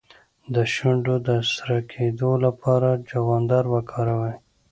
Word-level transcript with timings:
د 0.53 0.55
شونډو 0.73 1.15
د 1.27 1.29
سره 1.53 1.77
کیدو 1.91 2.31
لپاره 2.45 2.89
چغندر 3.09 3.63
وکاروئ 3.73 4.35